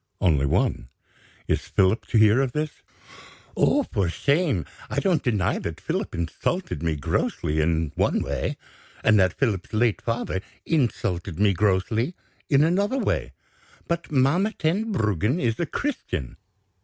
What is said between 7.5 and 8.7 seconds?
in one way;